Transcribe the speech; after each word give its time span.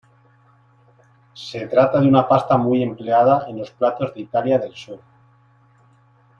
Se 1.35 1.67
trata 1.67 2.01
de 2.01 2.07
una 2.07 2.27
pasta 2.27 2.57
muy 2.57 2.81
empleada 2.81 3.47
en 3.47 3.59
los 3.59 3.69
platos 3.69 4.15
de 4.15 4.21
Italia 4.21 4.57
del 4.57 4.73
sur. 4.73 4.99